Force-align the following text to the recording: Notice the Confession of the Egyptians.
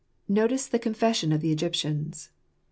Notice 0.27 0.65
the 0.65 0.79
Confession 0.79 1.31
of 1.31 1.41
the 1.41 1.51
Egyptians. 1.51 2.31